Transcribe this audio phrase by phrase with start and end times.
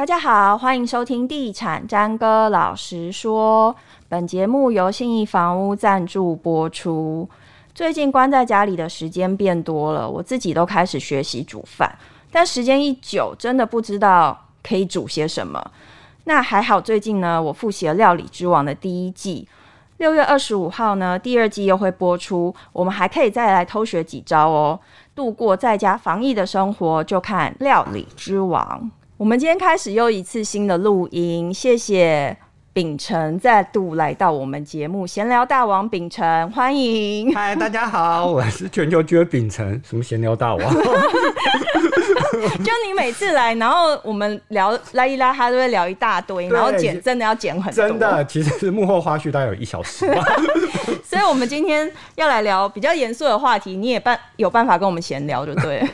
[0.00, 3.70] 大家好，欢迎收听《地产詹哥老实说》。
[4.08, 7.28] 本节目由信义房屋赞助播出。
[7.74, 11.98] 最近关在家里的时间变多了，我自己都开始学习煮饭，
[12.32, 15.62] 但时间一久，真的不知道可以煮些什么。
[16.24, 19.46] 那还好，最近呢，我复习了《料理之王》的第一季，
[19.98, 24.80] 六月二十五号呢，第二季又会播出，我们还可以再来偷学几招哦。
[25.14, 28.90] 度过在家防疫的生活，就看《料理之王》。
[29.20, 32.34] 我们今天开始又一次新的录音，谢谢
[32.72, 37.30] 秉承再度来到我们节目，闲聊大王秉承，欢迎。
[37.34, 40.72] 嗨，大家好，我是全球觉秉承，什么闲聊大王？
[42.64, 47.86] 就你每次来，然后我们聊拉一拉，他都会聊一大堆，然后剪真的要剪很多。
[47.86, 50.24] 真的，其实是幕后花絮，大概有一小时吧。
[51.04, 55.88] 所以，我们今天要来聊比较严肃的话题，你也办有办法跟我们闲聊，就对了。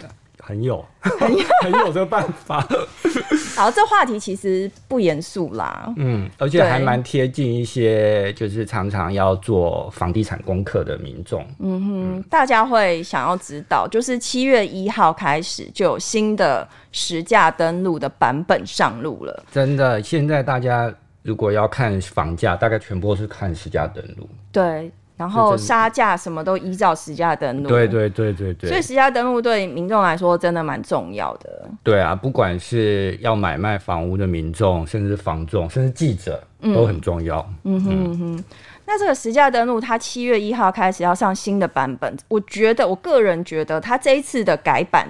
[0.47, 2.65] 很有，很有， 很有这个办法。
[3.57, 5.93] 好，这话题其实不严肃啦。
[5.97, 11.45] 嗯，而且还蛮贴近一些，就是常常要做房地产功课的民众。
[11.59, 19.45] 嗯哼，大家会想要知道，就是七月一号开始就有新的实价登录的版本上路了。
[19.51, 24.29] 真的，现在大家如果要看房价，大概全部都是看实价登录。
[24.53, 24.93] 对。
[25.17, 31.71] 然后杀价什么都依照实价登录，对对对对对，所以实价登录对民众来说真的蛮重要的。
[31.83, 37.39] 对啊，不管是要买卖房屋的民众，甚至房仲，甚至记者，都很重要。
[37.65, 38.45] 嗯，嗯哼嗯哼。
[38.85, 45.09] 那这个实价登录，它七月一号开始要上新的版本，我觉得我个人觉得，它这一次的改版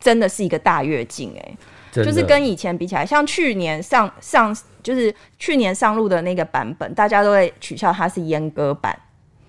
[0.00, 1.56] 真的是一个大跃进哎，
[1.92, 8.98] 就是跟以前比起来，像去年上上就是去年上路的那个版本，大家都会取笑它是阉割版。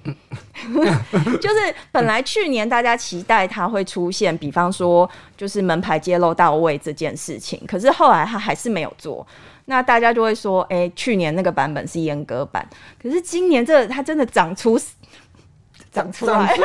[1.39, 9.25] 就是本来去年大家期待它会出现，比方说就是门牌揭露到位这件事情，可是后来它还是没有做，
[9.65, 12.67] 那大家就会说，哎、欸，去年那个版本是阉割版，
[13.01, 14.79] 可是今年这个它真的长出
[15.91, 16.55] 长出来，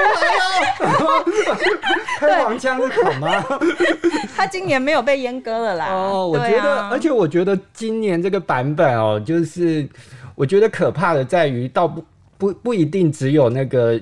[2.19, 3.45] 开黄腔是好吗？
[4.37, 5.87] 它今年没有被阉割了啦。
[5.87, 9.89] 哦，我觉得，啊、而且我觉得今年这个版本哦，就是
[10.35, 11.91] 我觉得可怕的在于倒
[12.45, 12.53] 不。
[12.53, 14.01] 不不一定只有那个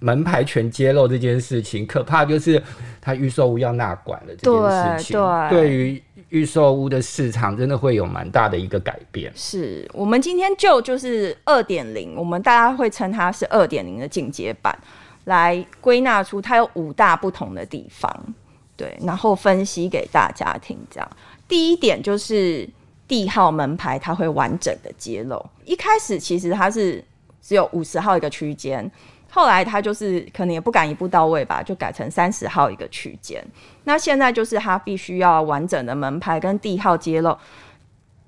[0.00, 2.62] 门牌全揭露这件事情，可怕就是
[3.00, 9.32] 他预售屋要纳管了这件事情，对，对于预售屋的市场真的会有蛮大的一个改变。
[9.34, 14.76] 是我们今天就就是二点零，我们大家会称它是二点零的进阶版，
[15.24, 18.34] 来归纳出它有五大不同的地方，
[18.76, 20.76] 对，然后分析给大家听。
[20.90, 21.08] 这样，
[21.46, 22.68] 第一点就是
[23.06, 27.02] 地号门牌它会完整的揭露，一开始其实它是。
[27.46, 28.90] 只有五十号一个区间，
[29.30, 33.44] 后来他就是可能也不敢一步到位吧，就改成三十号一个区间。
[33.84, 37.36] 那现在就是他必须要完整的门牌跟地号揭露，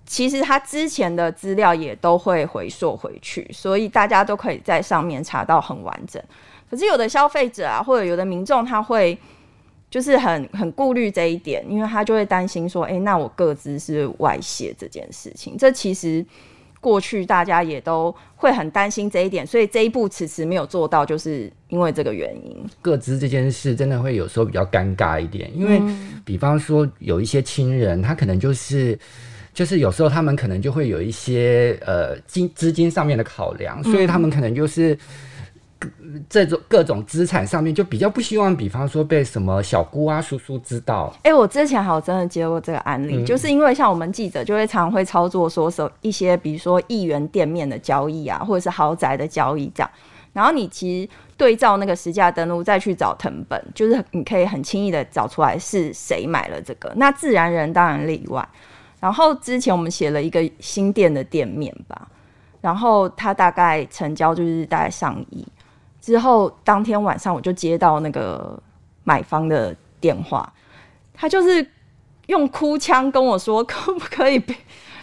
[0.05, 6.23] 其实他之前的资料也都会回溯回去，所以大家都可以在上面查到很完整。
[6.69, 9.19] 可是有的消费者啊，或者有的民众他会
[9.89, 16.23] 就是很很顾虑这一点，因为他就会担心说，哎、那我个资是外泄这件事情，这其实。
[16.81, 22.57] 过去大家也都会很担心这一点，所以这一步迟迟没有做到，就是因为这个原因。
[22.81, 25.81] 各资这件事真的会有时候比较尴尬一点，因为
[26.25, 28.99] 比方说有一些亲人，他可能就是
[29.53, 34.97] 就是有时候他们可能就会有一些呃金资金上面的考量，所以他们可能就是。
[36.29, 41.13] 这种各种资产上面就比较不希望，比方说被什么小姑啊、叔叔知道。
[41.19, 49.91] 哎、欸，我之前好真的接过这个案例，嗯、就是因为像我们记者就会常会操作说说一些，比如说亿元店面的交易啊，或者是豪宅的交易这样。
[50.33, 56.93] 然后你其实对照那个实价登录再去找成本，就是你可以很轻易的找出来是谁买了这个。
[56.97, 58.47] 那自然人当然例外。
[58.99, 62.09] 然后之前我们写了一个新店的店面吧，
[62.61, 65.47] 然后它大概成交就是大概上亿。
[66.07, 68.57] 之后当天晚上我就接到那个
[69.03, 70.53] 买方的电话，
[71.13, 71.69] 他就是
[72.27, 74.41] 用哭腔跟我说，可不可以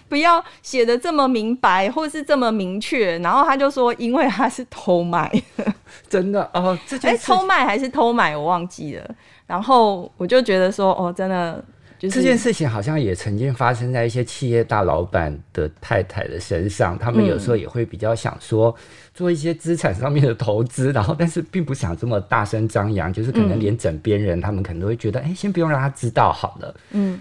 [0.08, 3.20] 不要写的这么明白，或是这么明确？
[3.20, 5.30] 然后他就说，因为他是偷卖，
[6.08, 9.16] 真的哦， 这哎、欸，偷卖还是偷买，我忘记了。
[9.46, 11.62] 然后我就觉得说，哦，真的。
[12.00, 18.76] 这件事情好像也曾经发生在一些企业大老板的太太的身上，他们有时候也会比较想说
[19.14, 26.76] 做一些资产上面的投资，然后但是并不想这么大声张扬，就是可能连枕边人他们可能都会觉得，哎，先不用让他知道好了。
[26.92, 27.20] 嗯，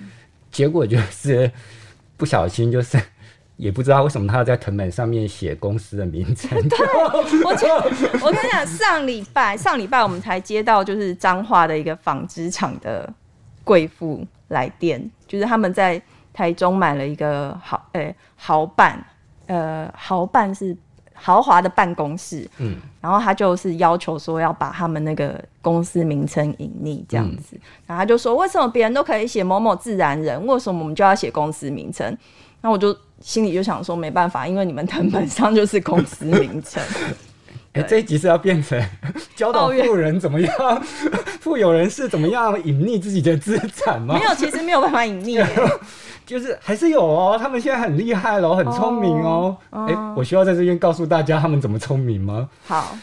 [0.50, 1.50] 结果就是
[2.16, 2.98] 不小心就是
[3.58, 6.50] 也不知道为什么他要在藤本上面写公司的名称。
[6.66, 6.78] 对，
[7.44, 7.70] 我前
[8.22, 13.12] 我跟你讲，上礼拜上礼拜我们才接到就是彰化的一个纺织厂的
[13.62, 16.00] 贵妇来电，就是他们在
[16.32, 19.04] 台中买了一个豪诶、欸、豪办，
[19.46, 20.74] 呃豪办是
[21.24, 32.18] 豪华的办公室，嗯，然后他就是要求说要把他们那个公司名称隐匿这样子，嗯、然后他就说为什么别人都可以写某某自然人，为什么我们就要写公司名称？
[32.60, 36.82] 那我就心里就想说没办法，因为你们藤本上就是公司名称。
[37.74, 38.78] 哎、欸，这一集是要变成
[39.34, 40.82] 教导富人怎么样，
[41.40, 44.14] 富有人士怎么样隐匿自己的资产吗？
[44.14, 45.42] 没有，其实没有办法隐匿，
[46.32, 47.38] 就是还是有哦。
[47.40, 49.56] 他们现在很厉害喽，很聪明哦。
[49.70, 52.48] 哎、哦欸，我需要在这边告诉大家他们怎么聪明吗？
[52.66, 52.96] 好，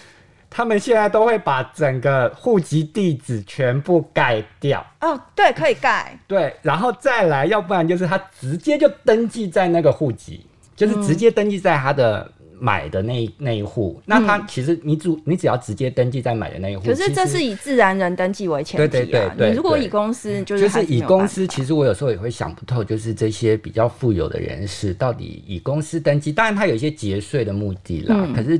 [0.49, 4.85] 他们现在都会把整个户籍地址全部盖掉。
[5.01, 6.19] 哦，对，可以盖。
[6.27, 12.29] 对，然后再来，要不然就是他直接就登记在那个户籍，就是直接登记在他的。
[12.59, 18.87] 嗯买的那那一户，那他其实你主你只要直接登记在买的那一户，可是这是以自然人登记为前提啊。
[18.89, 28.59] 对对对对，你如果以公司就是就是以公司，其实我有时候也会想不透，就是这些比较富有的人士到底以公司登记，当然他有一些节税的目的啦，嗯、可是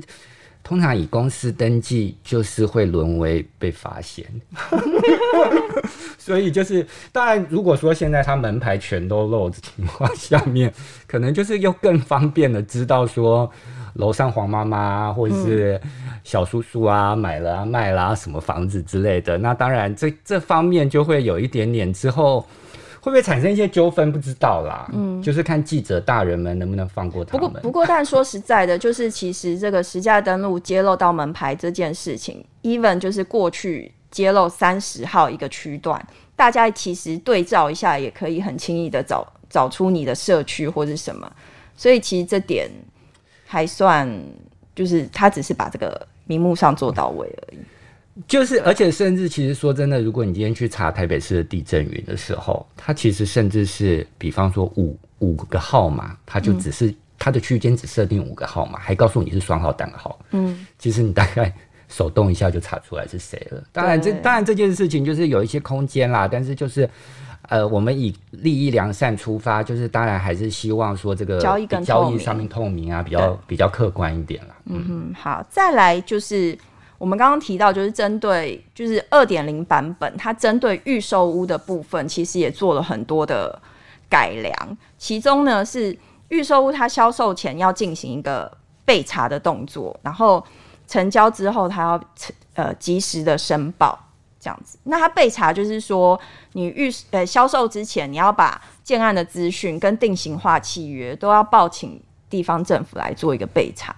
[0.64, 4.26] 通常以公司登记就是会沦为被发现，
[6.18, 10.72] 所以就是当然如果说现在他门牌全都漏的情况下面，
[11.06, 13.52] 可能就是又更方便的知道说。
[13.94, 15.80] 楼上黄妈妈或者是
[16.24, 22.42] 小叔叔啊，嗯、买了啊卖了啊什么房子之类的，那当然这这方面就会有一点点之后
[23.02, 24.90] 会不会产生一些纠纷，不知道啦。
[24.94, 27.48] 嗯，就是看记者大人们能不能放过他们。
[27.48, 36.06] 不过不过，但说实在的，就是其实这个实价登录揭露到门牌这件事情，even 就是过去揭露三十号一个区段，
[36.36, 41.32] 大家其实对照一下，也可以很轻易的找找出你的社区或者什么，
[41.76, 42.70] 所以其实这点。
[43.52, 44.08] 还算，
[44.76, 47.58] 就是他只是把这个名目上做到位而已。
[48.28, 60.20] 就是，而且甚至其实说真的，如果你今天去查台北市的地震云的时候，它其实甚至是，比方说五五个号码，它就只是它的区间只设定五个号码，还告诉你是双号单号。
[60.30, 61.52] 嗯，其实你大概
[61.90, 63.64] 手动一下就查出来是谁了。
[63.72, 66.88] 当然这，这当然这件事情就是有一些空间啦，但是就是。
[67.50, 74.56] 呃，我们以利益良善出发，就是当然还是希望说这个交易跟交易上面透明啊，比较比较客观一点啦。
[74.66, 76.58] 嗯哼，好，再来就是
[77.00, 83.60] 我们刚刚提到，就是针对就是二点零版本，它针对预售屋的部分，其实也做了很多的
[84.08, 84.78] 改良。
[85.00, 85.98] 其中呢是
[86.28, 88.52] 预售屋，它销售前要进行一个
[88.86, 90.46] 备查的动作，然后
[90.88, 92.04] 成交之后，它要
[92.54, 93.98] 呃及时的申报。
[94.50, 96.20] 这样子，那他备查就是说，
[96.54, 103.96] 你预呃销售之前，你要把建案的资讯跟定型化契约都要报请地方政府来做一个备查。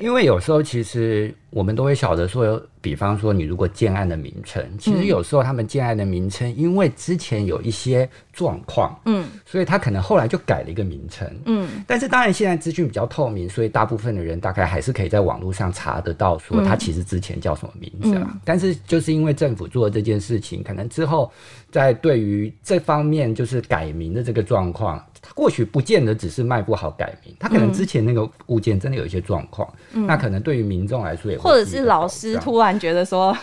[0.00, 11.68] 因为有时候其实我们都会晓得说，比方说你如果建案的名称，其实有时候他们建案的名称，因为之前有一些状况，嗯，所以他可能后来就改了一个名称，嗯。
[11.86, 18.38] 但是当然现在资讯比较透明，所以大部分的人大概还是可以在网络上查得到说他其实之前叫什么名字啊。
[18.44, 21.30] 但是就是因为政府做的这件事情，可能之后
[21.70, 25.04] 在对于这方面就是改名的这个状况。
[25.20, 33.36] 他或许不见得只是卖不好改名，他可能之前那个物件真的有一些状况，嗯、那可能对于民众来说也，或者是老师突然觉得说，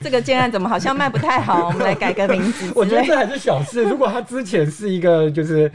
[0.00, 2.70] 这个建案怎么好像卖不太好，我们来改个名字。
[2.76, 5.70] 我觉得这还是小事，如果他之前是一个就是。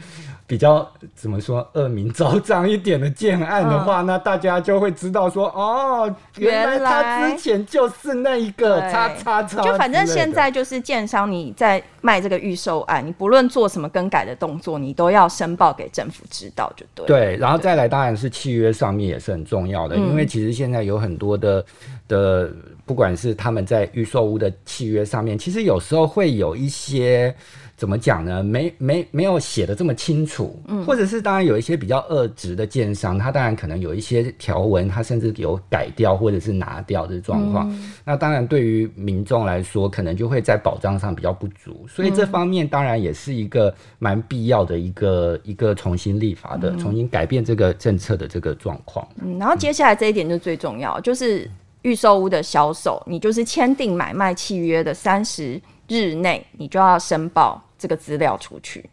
[0.54, 6.08] 比较怎么说恶名昭彰一点的建案的话，嗯、那大家就会知道说哦，
[6.38, 9.64] 原来他之前就是那一个叉叉叉。
[9.64, 17.06] 就反正现在就是建商你在卖这个预售案，你不论做什么更改的动作，你都要申报给政府知道就对。
[17.06, 21.64] 对，然后再来当然是契约上面也是很重要的，因为其实现在有很多的
[22.06, 22.48] 的，
[22.86, 27.34] 不管是他们在预售屋的契约上面，其实有时候会有一些。
[27.76, 28.42] 怎么讲呢？
[28.42, 37.68] 没没没有写的这么清楚，嗯，或者是当然有一些比较恶质的建商，他当然可能有一些条文，他甚至有改掉或者是拿掉的状况。
[37.72, 49.06] 嗯、那当然对于民众来说，可能就会在保障上比较不足，所以这方面当然也是一个蛮必要的一个一个重新立法的、嗯、重新改变这个政策的这个状况。
[49.20, 51.50] 嗯，然后接下来这一点就最重要，就是
[51.82, 58.84] 预售屋的销售，你就是签订买卖契约的三十日内，你就要申报这个资料出去。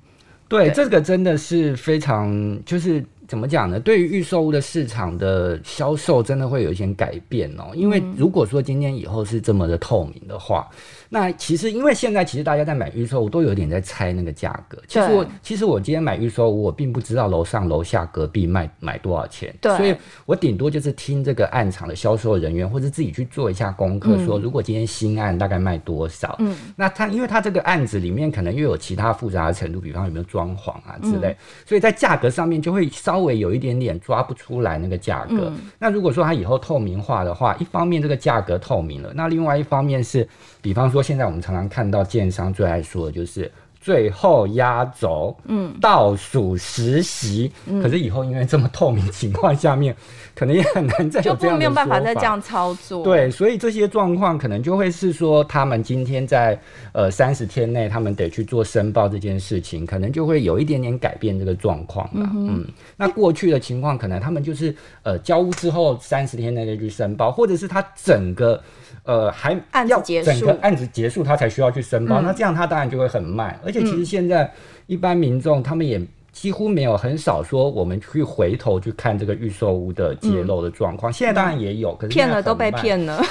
[0.48, 3.80] 对，对这个真的是非常，就是怎么讲呢？
[3.80, 7.72] 对于预售屋的市场的销售，真的会有一些改变哦。
[7.74, 10.68] 因为如果说今天以后是这么的透明的话，
[11.14, 14.82] 那其实因为现在其实大家在买预售我都有点在猜那个价格。
[14.88, 19.54] 其实我其实我今天买预售屋，我并不知道楼上楼下隔壁卖买多少钱。
[19.60, 19.94] 对，所以
[20.26, 26.34] 我顶多就是听这个案场的销售人员，或者自己去做一下功课，说如果今天新案大概卖多少。
[26.40, 35.52] 嗯，那他因为他这个案子里面可能又有其他复杂的程度，比方有没有装潢啊之类，嗯、所以在价格上面就会稍微有一点点抓不出来那个价格。
[35.52, 40.26] 嗯、那如果说他以后透明化的话，一方面这个价格透明了，那另外一方面是，
[40.62, 43.52] 比方说现在我们常常看到建商最爱说的就是。
[43.84, 49.96] 最后压轴，嗯，倒数实习，嗯，可是以后因为这么透明情况下面，
[50.36, 53.04] 可能也很难再有这样，就没有办法再这样操作。
[53.04, 56.56] 对，所以这些状况可能就会是说，他们今天在
[56.92, 62.30] 呃三十天内，他们得去做申报这件事情，可能就会有一点点改变这个状况了。
[62.36, 68.62] 嗯，嗯，那过去的情况，可能他们就是呃交屋之后三十天内就去申报，或者是他整个。
[69.04, 69.54] 呃，还
[69.88, 72.22] 要整个案子结束，他才需要去申报。
[72.22, 73.60] 嗯、那这样他当然就会很慢。
[73.66, 74.52] 而且其实现在
[74.88, 76.02] 一般民众他们也
[76.32, 81.12] 几乎没有很少说我们去回头去看这个预售屋的揭露的状况。
[81.12, 83.22] 嗯、现在当然也有，可是骗了都被骗了。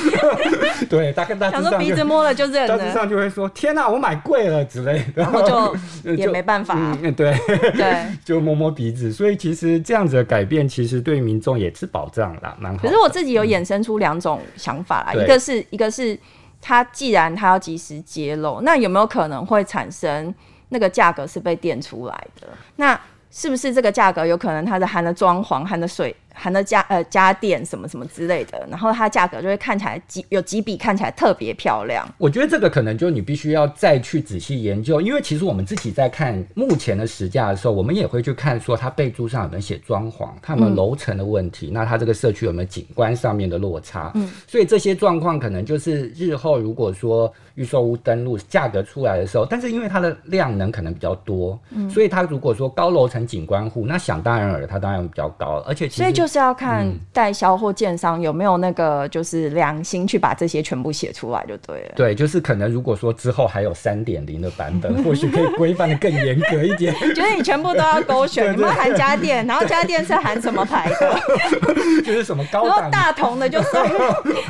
[0.90, 5.76] 对，大概大致上鼻子摸了就认了，大致上就会说天哪、啊，我买贵了之类的，然后就
[6.16, 6.74] 也没办法。
[7.02, 7.34] 嗯，对
[7.72, 9.10] 对， 就摸摸鼻子。
[9.10, 12.82] 所以其实这样子的改变，其实对民众也是保障啦，蛮好。
[12.82, 16.18] 可是我自己有衍生出两种想法啦，嗯、一个是一个是
[16.60, 20.34] 他既然他要及时揭露，那有没有可能会产生？
[20.70, 22.98] 那个价格是被垫出来的，那
[23.30, 26.14] 是不是这个价格有可能它的含的装潢、含的水？
[26.34, 32.08] 含的家呃家电什么什么之类的，然后它价格就会看起来几有几笔看起来特别漂亮。
[32.16, 44.12] 我觉得这个可能就你必须要再去仔细研究，因为其实我们自己在看目前的实价的时候，我们也会去看说它备注上有没有写装潢，它有没有楼层的问题，嗯、那它这个社区有没有景观上面的落差。
[44.14, 61.92] 嗯，所以这些状况可能就是日后如果说预售屋登录价格出来的时候，但是因为它的量能可能比较多，嗯，所以它如果说高楼层景观户，那想当然尔它当然比较高，而且其实所以就是要看代销或建商有没有那个就是良心去把这些全部写出来就对了。
[61.96, 66.94] 对，就是可能如果说之后还有三点零的版本， 或许可以规范的更严格一点。
[67.14, 69.46] 就是你全部都要勾选， 你们要含家电？
[69.46, 71.18] 然后家电是含什么牌的？
[72.04, 72.76] 就是什么高档？
[72.76, 73.68] 然后大同的，就是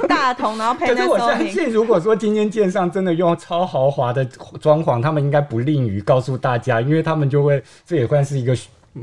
[0.08, 0.94] 大同，然后配那。
[0.96, 4.24] 可是我相信，如果说今天建商真的用超豪华的
[4.60, 8.52] 装潢，他们应该不吝于告诉大家，因为他们就会这也算是一个。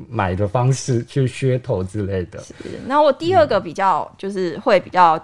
[0.09, 2.39] 买的方式去噱头之类的。
[2.41, 2.53] 是，
[2.85, 5.19] 那我第二个比较就是会比较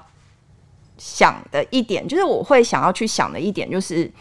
[0.97, 4.11] 想的一点，就是我会想要去想的一点，就是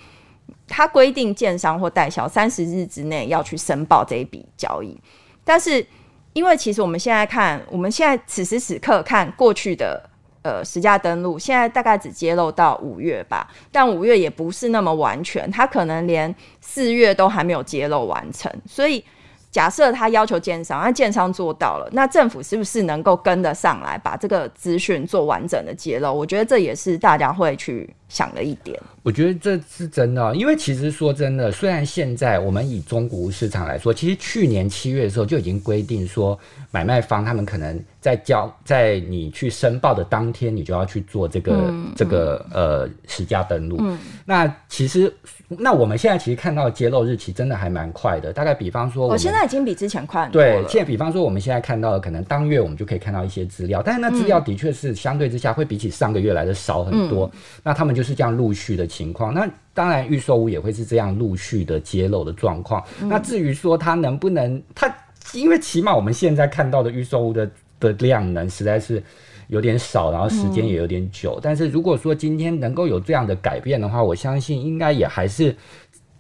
[0.67, 4.99] 他规定建商或代销三十日之内要去申报这一笔交易。
[5.45, 5.87] 但是
[6.33, 10.03] 因为其实我们现在看，我们现在此时此刻看过去的
[10.43, 19.05] 呃实价登录，现在大概只揭露到五月吧，但五月也不是那么完全，他可能连四月都还没有揭露完成，所以。
[19.51, 26.13] 假设他要求建商，那建商做到了，那政府是不是能够跟得上来，把这个资讯做完整的揭露？
[26.13, 28.79] 我觉得这也是大家会去想了一点。
[29.03, 36.39] 我觉得这是真的，因为其实说真的，虽然现在我们以中古市场来说，其实去年七月的时候就已经规定说，
[36.71, 43.79] 买卖方他们可能在交在你去申报的当天，你就要去做这个、嗯、这个呃实价登录。
[43.81, 45.11] 嗯、那其实。
[45.59, 50.63] 那我们现在其实看到的揭露日期真的还蛮快的，大概比方说，我现在已经比之前快很多了。
[50.63, 57.29] 对，现在比方说我们现在看到的，可能当月我们就可以看到一些资料，但是那资料的确是相对之下会比起上个月来的少很多。
[57.35, 59.35] 嗯、那他们就是这样陆续的情况。
[59.35, 62.83] 那当然预售屋也会是这样陆续的揭露的状况。
[63.03, 64.91] 嗯、那至于说它能不能，它
[65.35, 69.03] 因为起码我们现在看到的预售屋的的量能实在是。
[69.51, 71.33] 有点少，然后时间也有点久。
[71.39, 75.53] 嗯、但是如果说今天能够有这样的改变的话，我相信应该也还是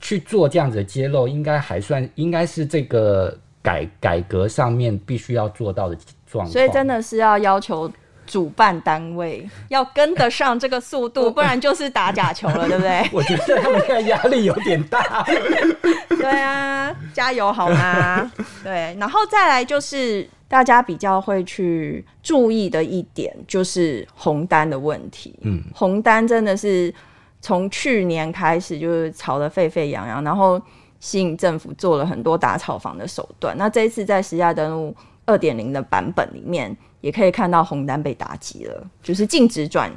[0.00, 5.96] 去做这样子的揭露，应该还算应该是这个改改革上面必须要做到的
[6.26, 6.48] 状况。
[6.48, 7.88] 所以真的是要要求
[8.30, 13.06] 主办单位要跟得上这个速度，不然就是打假球了，对不对？
[13.12, 15.26] 我觉得他们现在压力有点大。
[16.08, 18.30] 对啊，加油好吗？
[18.62, 20.28] 对，然后再来就是。
[20.50, 25.32] 大家比较会去注意的一点就是红单的问题。
[25.42, 26.92] 嗯，红单真的是
[27.40, 30.60] 从去年开始就是吵得沸沸扬扬，然后
[30.98, 33.56] 吸引政府做了很多打炒房的手段。
[33.56, 34.92] 那这一次在实价登录
[35.30, 39.90] 二点零的版本里面，也可以看到红单被打击了，就是禁止转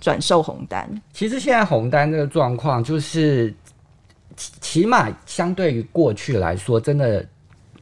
[0.00, 0.88] 转售红单。
[1.12, 3.52] 其实现在红单这个状况，就是
[4.60, 7.26] 起码相对于过去来说，真的。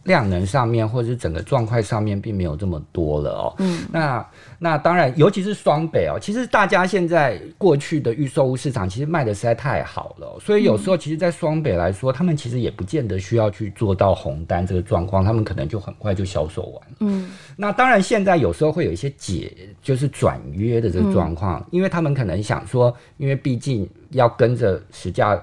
[0.06, 3.54] 量能上面，或者是整个状况上面，并没有这么多了哦。
[3.58, 4.26] 嗯，那
[4.58, 16.82] 那当然，尤其是双北哦，其实大家现在过去的预售屋市场，其实卖的实在太好了，所以有时候其实，在双北来说，他们其实也不见得需要去做到红单这个状况，他们可能就很快就销售完。
[17.00, 25.38] 嗯，那当然，现在有时候会有一些解，就是转约的这个状况，因为他们可能想说，因为毕竟要跟着实价。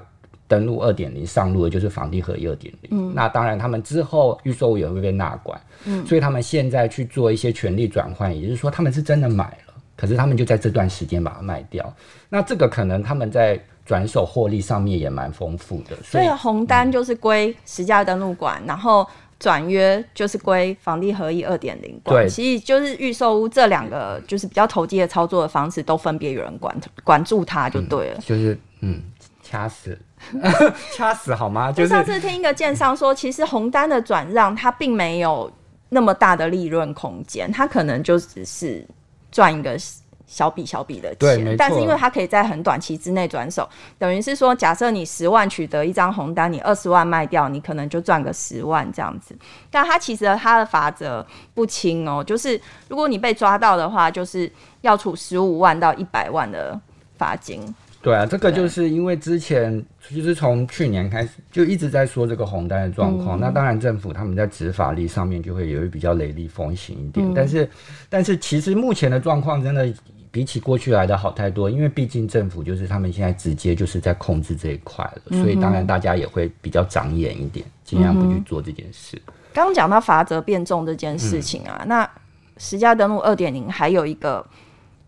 [0.53, 11.91] 登录二点零上路的就是房地合一二点零，那当然他们之后预售也会被纳管，嗯，所以他们现在去做一些权利转换，也就是说他们是真的买了，可是他们就在这段时间把它卖掉，
[12.29, 19.07] 那这个可能他们在转手获利上面也蛮丰富的，所以，红单就是归实价登录管，嗯、然后
[19.39, 29.01] 转约就是归房地合一二点零管，对，其实就是预售屋这两个就是比较投机的操作的方式都分别有人管管住它就对了，嗯、就是嗯
[29.41, 29.97] 掐死。
[30.95, 31.71] 掐死好吗？
[31.71, 35.51] 就是上次听一个建商说，其实红单的转让，它并没有
[35.89, 38.85] 那么大的利润空间，它可能就只是
[39.31, 39.77] 赚一个
[40.25, 41.43] 小笔小笔的钱。
[41.43, 49.37] 对，但是因为它可以在很短期之内转手，等于是说，假设你十万取得一张红单，你二十万卖掉，你可能就赚个十万这样子。
[49.69, 54.51] 但它其实它的法则不轻哦，就是如果你被抓到的话，就是
[54.81, 56.79] 要处十五万到一百万的
[57.17, 57.63] 罚金。
[58.03, 63.39] 对啊，这个就是因为之前其实从去年开始就一直在说这个红单的状况。
[63.39, 67.25] 嗯、那当然政府他们在执法力上面就会有比较雷厉风行一点。
[67.25, 67.69] 嗯、但是，
[68.09, 69.87] 但是其实目前的状况真的
[70.31, 71.69] 比起过去来的好太多。
[71.69, 79.17] 因为毕竟政府就是他们现在直接就是在控制这一块了，嗯、所以当然大家也会比较长眼一点，尽量不去做这件事。
[79.53, 82.11] 刚刚讲到罚则变重这件事情啊，嗯、那
[82.57, 84.45] 十家登录二点零还有一个。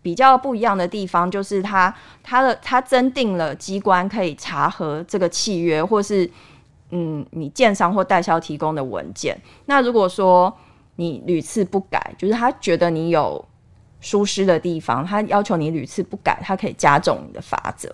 [0.06, 6.30] 比较不一样的地方就是他他的他征订了机关可以查核这个契约，或是
[6.90, 9.36] 嗯，你建商或代销提供的文件。
[9.64, 10.56] 那如果说
[10.94, 13.44] 你屡次不改，就是他觉得你有
[14.00, 17.92] 疏失的地方，他要求你屡次不改，他可以加重你的罚则。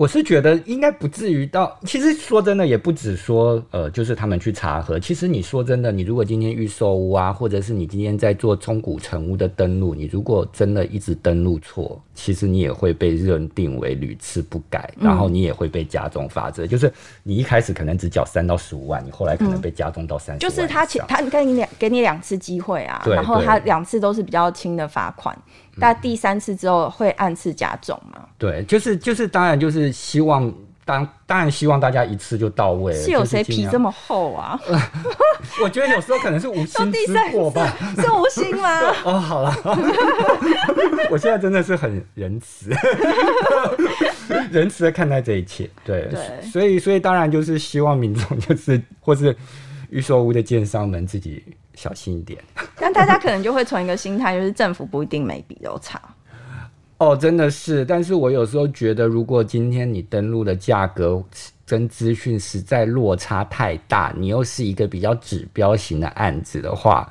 [0.00, 4.98] 我是觉得应该不至于到，其实说真的也不止说，呃，就是他们去查核。
[4.98, 16.64] 其实你说真的，你如果今天预售屋啊，或者是你今天在做中古成屋的登录，你如果真的一直登录错，其实你也会被认定为屡次不改，然后你也会被加重罚则。
[16.64, 16.90] 嗯、就是
[17.22, 20.50] 你一开始可能只缴三到十五万，你后来可能被加重到三十万。
[20.50, 25.38] 就是他前他给你两给你两次机会啊，然后他两次都是比较轻的罚款。
[25.80, 28.26] 但第三次之后会按次加重吗？
[28.38, 30.52] 对，就是就是，当然就是希望
[30.84, 32.92] 当当然希望大家一次就到位。
[32.94, 34.60] 是有谁皮这么厚啊？
[35.62, 37.76] 我觉得有时候可能是无心之过吧。
[37.96, 38.80] 是无心吗？
[39.04, 39.54] 哦，好了，
[41.10, 42.70] 我现在真的是很仁慈，
[44.50, 45.68] 仁慈的看待这一切。
[45.84, 49.34] 对，对所以所以当然就是希望民众就是或是
[49.90, 51.42] 预售屋的建商们自己。
[51.80, 52.38] 小心一点，
[52.76, 55.98] 但大家可能就会存一个心态，就是政府不一定每笔都查。
[56.98, 57.82] 哦，真的是。
[57.86, 61.24] 但是我有时候觉得，如果今天你登录的价格
[61.66, 67.10] 跟资讯实在落差太大，你又是一个比较指标型的案子的话。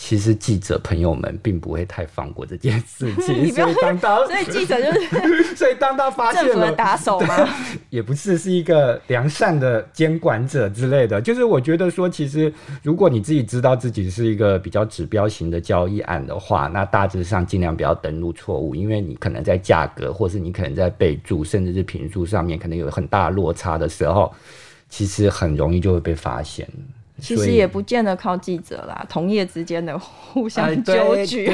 [0.00, 7.48] 其实记者朋友们并不会太放过这件事情， 所以当当，所以记者就是， 所以当他发现了，打手吗？
[7.90, 11.20] 也不是，是一个良善的监管者之类的。
[11.20, 24.32] 就是我觉得说，其实如果你自己知道自己是一个比较指标型的交易案的话，那大致上尽量不要登录错误，因为你可能在价格，或是你可能在备注，甚至是评述上面，可能有很大的落差的时候，
[24.88, 26.68] 其实很容易就会被发现。
[27.20, 31.50] 其实也不见得靠记者啦，同业之间的互相纠举，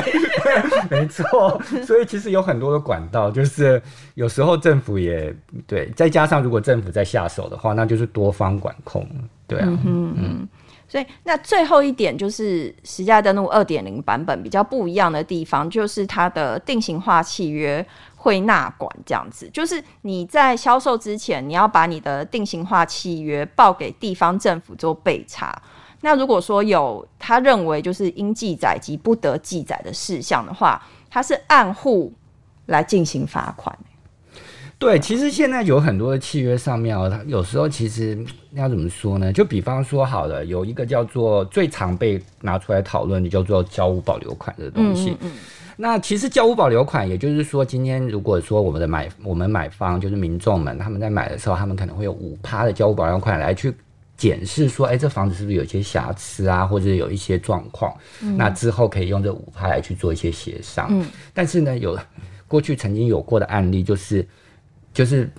[0.90, 1.60] 没错。
[1.86, 3.80] 所以其实有很多的管道，就是
[4.14, 5.34] 有时候政府也
[5.66, 9.06] 对，再加上如果政府在下手的话，那就是多方管控，
[9.46, 10.48] 对啊，嗯嗯。
[10.94, 17.84] 所以那最后一点就是实价登录二点零版本比较不一样的地方，就是它的定型化契约。
[18.16, 25.54] 会纳管这样子，就是你在销售之前，你要把你的定型化契约报给地方政府做备查。
[26.00, 32.10] 那如果说有他认为就是应记载及不得记载的事项的话，他是按户
[32.64, 33.78] 来进行罚款。
[34.78, 38.18] 对，其实现在有很多的契约上面哦，它有时候其实
[38.52, 39.32] 要怎么说呢？
[39.32, 45.10] 就比方说，好了，有一个叫做最常被拿出来讨论的，叫做交屋保留款的东西。
[45.10, 45.32] 嗯嗯
[45.76, 53.74] 那其实交屋保留款，也就是说，今天如果说我们的买我们买方就是民众们，他们在买的时候，他们可能会有五趴的交屋保留款来去
[54.16, 57.92] 检视说，哎，这房子是不是有一些瑕疵啊，或者有一些状况？
[58.22, 60.86] 嗯、那之后可以用这五趴来去做一些协商。
[60.90, 61.98] 嗯、但是呢，有
[62.46, 64.24] 过去曾经有过的案例，就是
[64.94, 65.30] 就是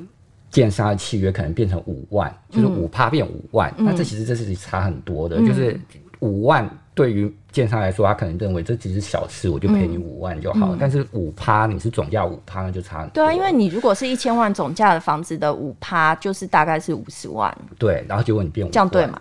[0.51, 5.79] 建商的契约可能变成五万，就是五趴变五万，嗯、那这其实这是差很多的，嗯、就是
[6.19, 10.75] 五万对于建商来说，他可能认为这只是小事，我就赔你五万就好了。
[10.75, 13.13] 嗯、但是五趴你是总价五趴，那就差很多。
[13.15, 17.55] 对啊，因为你如果是一千万总价的房子的五趴，就是大概是五十万。
[17.79, 19.19] 对，然后结果你变五万，这样对吗？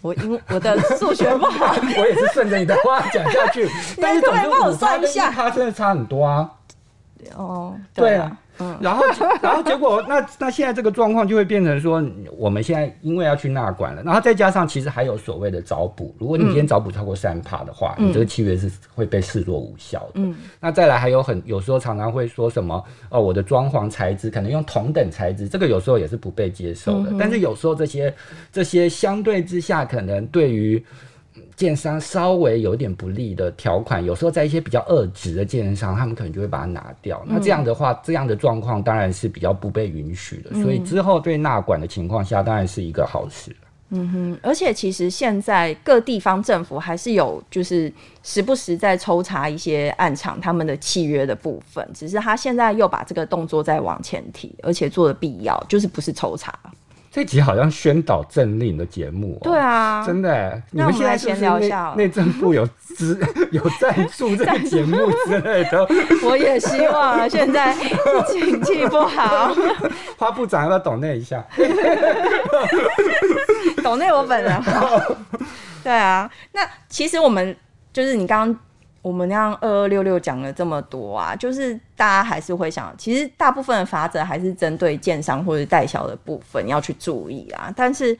[0.00, 3.68] 我因为我的数学不好， 我也是顺着你的话讲下去。
[4.00, 6.48] 但是总之五趴跟一趴真的差很多啊。
[7.34, 8.36] 哦，对啊。
[8.60, 9.04] 嗯，然后，
[9.42, 12.02] 然后结果，那那现在这个状况就会变成说，
[12.36, 20.12] 我们现在因为要去纳管了，然后再加上其实还有所谓的找补，如果你今天找补超过三帕的话，嗯、你这个契约是会被视作无效的。
[20.14, 27.10] 嗯，那再来还有很有时候常常会说什么哦，我的装潢材质可能用同等材质，这个有时候也是不被接受的。
[27.10, 28.12] 嗯、但是有时候这些
[28.52, 30.82] 这些相对之下，可能对于
[31.56, 37.22] 建商稍微有点不利的条款，有时候在一些比较恶质的建商，他们可能就会把它拿掉。
[37.26, 40.50] 嗯、那这样的话，这样的状况当然是比较不被允许的。
[40.52, 43.54] 嗯、所以之后对纳管的情况下，当然是一个好事。
[43.90, 47.90] 嗯哼，而且其实现在各地方政府还是有，就是
[48.22, 56.52] 时不时在抽查一些案场他们的契约的部分，只是他现在又把这个动作再往前提，而且做的必要，就是不是抽查。
[57.18, 59.36] 这集好像宣导政令的节目。
[59.40, 60.62] 哦，对啊，真的。
[60.70, 63.18] 那我们现在闲聊一下，内政部有资
[63.50, 65.84] 有赞助这个节目 之类的。
[66.22, 67.74] 我也希望，现在
[68.28, 69.52] 经济不好，
[70.16, 71.44] 花部长要不要抖内一下？
[73.82, 75.00] 懂那我本人好。
[75.82, 77.56] 对啊，那其实我们
[77.92, 78.60] 就是你刚刚。
[79.00, 87.72] 我们那样二二六六讲了这么多啊，就是大家还是会想，其实大部分的法则还是针对建商或者代销的部分要去注意啊。
[87.74, 88.18] 但是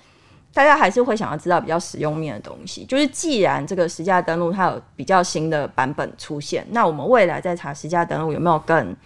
[0.55, 8.97] 大家还是会想要知道比较实用面的东西，就是既然这个实价登录它有比较新的版本出现，那我们未来在查实价登录有没有更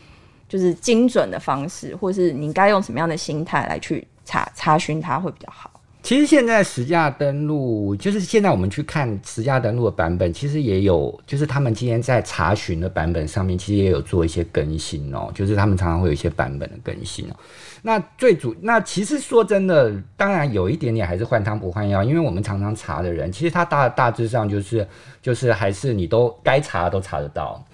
[0.49, 5.72] 就是精准的方式，或是你该用什么样的心态来去查查询它会比较好？
[6.03, 15.31] 其实现在实价登录，就是现在我们去看实价登录的版本，其实也有，就是他们今天在查询的版本上面，其实也有做一些更新哦。
[15.33, 17.37] 就是他们常常会有一些版本的更新哦。
[17.83, 24.87] 那最主，那其实说真的，当然有一点点还是换汤不换药，因为我们常常查的人，其实他大大致上就是
[25.21, 27.65] 就是还是你都该查都查得到。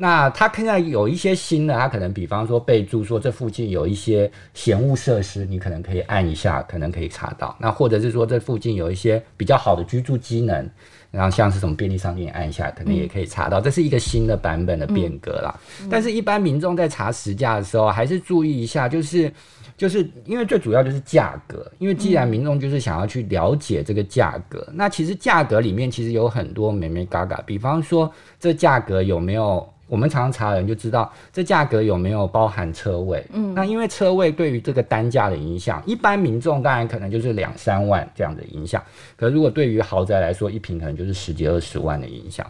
[0.00, 7.56] 那他现在有一些新的，他可能比方说备注说这附近有一些闲物设施，你可能可以按一下，可能可以查到。
[7.58, 10.70] 那或者是说这附近有一些比较好的居住机能，
[11.10, 13.60] 然后像是什么便利商店按一下，可能也可以查到。
[13.60, 15.52] 这是一个新的版本的变革啦。
[15.90, 19.32] 但是，一般民众在查实价的时候，还是注意一下，就是
[19.76, 28.08] 就是因为最主要就是价格，因为既然民众就是想要去了解这个价格，那其实价格里面其实有很多美美嘎嘎，比方说
[28.38, 29.68] 这价格有没有。
[29.88, 33.24] 我们常常查人就知道这价格有没有包含车位。
[33.32, 38.82] 嗯，那因为车位对于这个单价的影响，一般民众当然可能就是两三万这样的影响。
[39.16, 42.46] 可是如果对于豪宅来说，一平可能就是十几二十万的影响。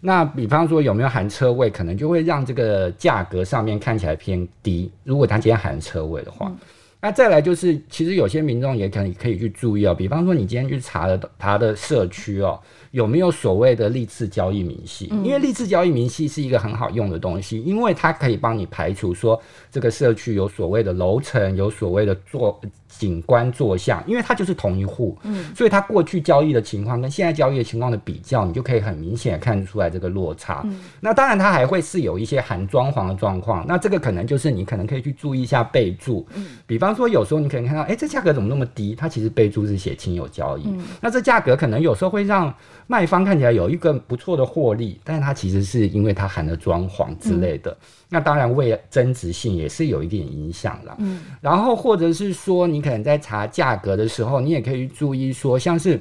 [0.00, 4.90] 那比方说有没有含车位，可能就会让这个价格上面看起来偏低。
[5.02, 6.58] 如果他今天含车位的话，嗯、
[7.00, 9.94] 那再来就是其实有些民众也可以可以去注意哦。
[9.94, 12.60] 比方说你今天去查了他的社区哦。
[12.92, 15.06] 有没有所谓的历次交易明细？
[15.24, 19.38] 因为历次交易明细是一个很好用的东西，因为它可以帮你排除说
[19.70, 22.58] 这个社区有所谓的楼层，有所谓的做。
[22.98, 30.60] 景观坐向，因为它就是同一户，嗯，所以它过去交易的情况跟现在交易的情况的比较，你就可以很明显看出来这个落差。
[30.66, 38.94] 嗯，那当然它还会是有一些含装潢的状况，那这个可能就是你可能可以去注意一下备注，嗯，比方说有时候你可能看到，哎，这价格怎么那么低？
[38.94, 42.54] 它其实备注是写亲友交易，嗯，那这价格可能有时候会让
[42.86, 47.70] 卖方看起来有一个不错的获利，但是它其实是因为它含了装潢之类的。
[47.70, 47.76] 嗯
[48.12, 50.94] 那当然，为增值性也是有一点影响了。
[50.98, 55.98] 嗯，然后或者是说，你可能在查价格的时候，你也可以注意说，像是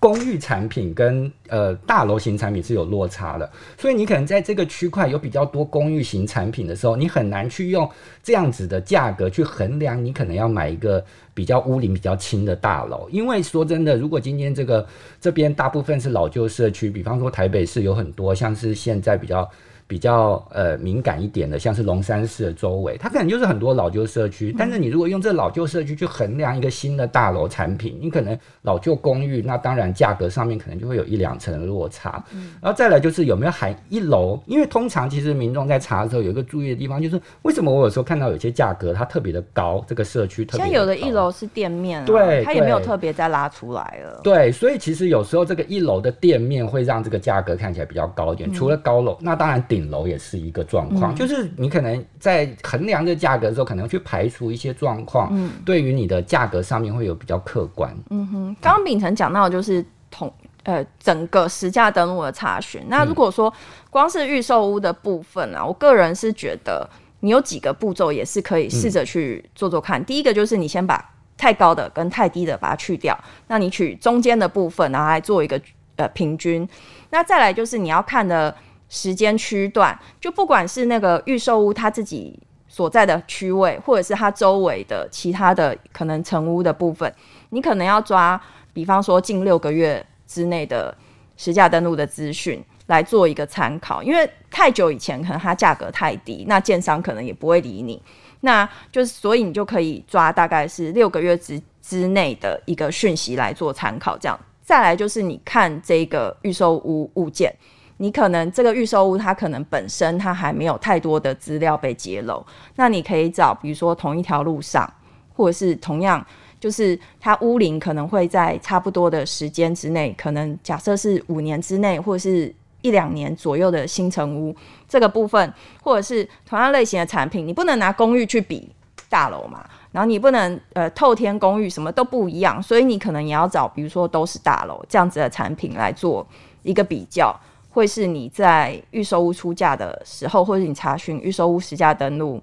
[0.00, 7.88] 公寓产品跟呃大楼型产品是有落差的，所以你可能在这个区块有比较多公寓型产品的时候，你很难去用
[8.22, 14.86] 这样子的价格去衡量，你可能要买一个比较屋龄比较轻的大楼，因为说真的，如果今天这个
[15.20, 19.48] 这边大部分是老旧社区，比方说台北市有很多像是现在比较。
[19.88, 24.54] 比较呃敏感一点的，像是龙山寺的周围，它可能就是很多老旧社区。
[24.56, 32.22] 但是你如果用这老旧社区去衡量一个新的大楼产品，你可能老旧公寓，那当然价格上面可能就会有一两层的落差。
[32.34, 40.66] 嗯，然后再来就是有没有含一楼，因为通常其实民众在查的时候有一个注意的地方，就是为什么我有时候看到有些价格它特别的高，这个社区特别。
[40.66, 44.20] 像有的一楼是店面，对，它也没有特别再拉出来了。
[44.22, 48.52] 对，所以其实有时候这个一楼的店面会让这个价格看起来比较高一点。
[48.52, 49.77] 除了高楼，那当然顶。
[49.78, 57.96] 顶楼也是一个状况，嗯、就是你可能在衡量这价格的时候，可能去排除一些状况，嗯，对于你的价格上面会有比较客观。
[58.10, 60.32] 嗯哼，刚刚秉承讲到就是同
[60.64, 62.82] 呃整个实价登录的查询。
[62.88, 63.52] 那如果说
[63.88, 66.88] 光是预售屋的部分啊，我个人是觉得
[67.20, 70.00] 你有几个步骤也是可以试着去做做看。
[70.00, 71.02] 嗯、第一个就是你先把
[71.36, 75.60] 太高的跟太低的把它去掉，那你取中间的部分，然后来做一个
[75.94, 76.68] 呃平均。
[77.10, 78.54] 那再来就是你要看的
[78.88, 87.12] 时间区段，就不管是那个预售屋它自己所在的区位，或者是它周围的其他的可能成屋的部分，
[87.50, 88.40] 你可能要抓，
[88.72, 90.96] 比方说近六个月之内的
[91.36, 98.02] 实价登录的资讯来做一个参考，因为太久以前可能它价格太低，那建商可能也不会理你。
[98.40, 104.38] 那就是，所以你就可以抓大概是六个月之之内的一个讯息来做参考，这样。
[104.62, 107.52] 再来就是你看这个预售屋物件，
[107.98, 114.92] 你可能这个预售屋它可能本身它还没有太多的资料被揭露，那你可以找比如说同一条路上，
[115.36, 116.24] 或者是同样
[116.58, 122.54] 就是它屋龄可能会在差不多的时间之内，可能假设是五年之内，或者是。
[122.80, 124.54] 一两年左右的新成屋
[124.88, 128.70] 这个部分，或者是同样类型的产品，你不能拿公寓去比
[129.08, 129.68] 大楼嘛？
[129.90, 136.24] 然后你不能呃透天公寓什么都不一样，所以你可能也要找比如说都是大楼这样子的产品来做
[136.62, 137.36] 一个比较，
[137.78, 142.42] 会是你在预售屋出价的时候，或者你查询预售屋实价登录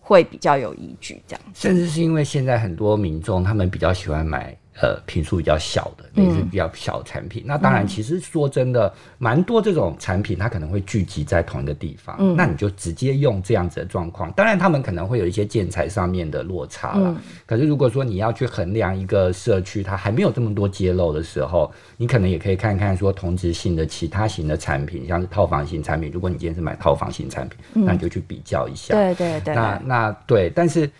[0.00, 1.22] 会比较有依据。
[1.26, 4.56] 这样，甚至是因为现在很多民众他们比较喜欢买。
[4.82, 7.42] 呃，坪数比较小的，也是比较小的产品。
[7.42, 12.16] 嗯、那当然，其实说真的，蛮、嗯、多这种产品，它可能会聚集在同一个地方。
[12.18, 14.32] 嗯，那你就直接用这样子的状况。
[14.32, 17.10] 当然，他们可能会有一些建材上面的落差了。
[17.10, 26.10] 嗯、可是，如果说你要去衡量一个社区，它还没有这么多揭露的时候，你可能也可以看看说同质性的其他型的产品，像是套房型产品。
[26.10, 28.94] 如果你今天是买套房型产品，嗯、那你就去比较一下。
[28.94, 29.54] 对对对。
[29.54, 30.90] 那那对，但是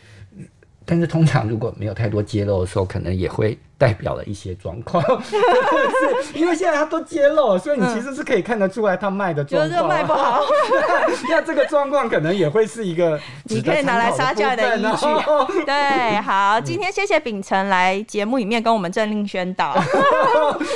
[0.85, 3.57] 但是通常如果没有太多揭露的时候，可能也会。
[3.81, 5.37] 代表了一些状况，是
[6.39, 10.43] 因为现在他都揭露，所以你其实是可以看得出来他卖的状况，就是卖不好。
[11.31, 15.07] 那这个状况可能也会是一个你可以拿来杀价的依据。
[15.65, 19.75] 对，好，今天谢谢秉承来节目里面跟我们政令宣导，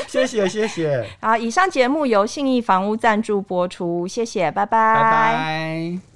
[0.08, 1.06] 谢谢谢谢。
[1.20, 6.13] 好，以上节目由信义房屋赞助播出，谢谢，拜拜，拜拜。